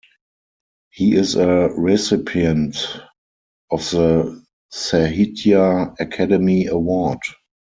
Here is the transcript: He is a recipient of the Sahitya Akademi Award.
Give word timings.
He 0.89 1.13
is 1.15 1.35
a 1.35 1.69
recipient 1.77 2.75
of 3.69 3.81
the 3.91 4.43
Sahitya 4.73 5.95
Akademi 5.99 6.65
Award. 6.69 7.19